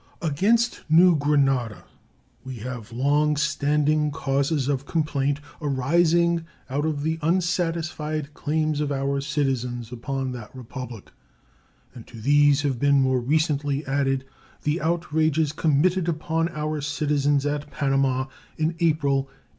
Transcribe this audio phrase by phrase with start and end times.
[0.23, 1.83] Against New Granada
[2.43, 9.21] we have long standing causes of complaint, arising out of the unsatisfied claims of our
[9.21, 11.11] citizens upon that Republic,
[11.93, 14.25] and to these have been more recently added
[14.63, 18.25] the outrages committed upon our citizens at Panama
[18.57, 19.49] in April, 1856.